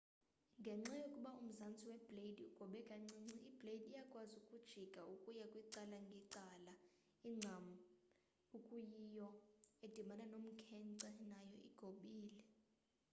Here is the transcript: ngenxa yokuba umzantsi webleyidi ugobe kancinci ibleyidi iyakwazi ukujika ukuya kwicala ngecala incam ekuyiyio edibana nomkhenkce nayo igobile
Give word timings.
ngenxa 0.61 0.95
yokuba 1.03 1.31
umzantsi 1.41 1.83
webleyidi 1.91 2.43
ugobe 2.51 2.79
kancinci 2.89 3.37
ibleyidi 3.51 3.87
iyakwazi 3.91 4.33
ukujika 4.41 4.99
ukuya 5.13 5.45
kwicala 5.51 5.95
ngecala 6.09 6.73
incam 7.29 7.65
ekuyiyio 8.57 9.29
edibana 9.85 10.25
nomkhenkce 10.31 11.09
nayo 11.31 11.57
igobile 11.69 12.37